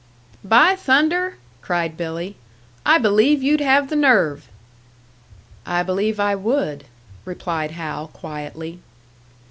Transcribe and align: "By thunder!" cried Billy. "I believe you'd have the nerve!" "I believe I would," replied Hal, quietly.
"By 0.43 0.75
thunder!" 0.75 1.35
cried 1.61 1.95
Billy. 1.95 2.35
"I 2.83 2.97
believe 2.97 3.43
you'd 3.43 3.59
have 3.61 3.89
the 3.91 3.95
nerve!" 3.95 4.49
"I 5.63 5.83
believe 5.83 6.19
I 6.19 6.33
would," 6.33 6.85
replied 7.23 7.69
Hal, 7.73 8.07
quietly. 8.07 8.79